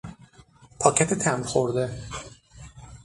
پاکت 0.79 1.13
تمبر 1.13 1.47
خورده 1.47 2.01